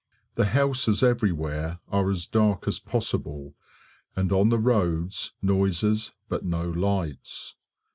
[0.33, 3.53] The houses everywhere are as dark as possible,
[4.15, 7.55] and on the roads noises but no lights.